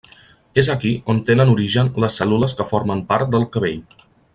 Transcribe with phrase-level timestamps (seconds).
[0.61, 3.83] És aquí on tenen origen les cèl·lules que formen part del cabell.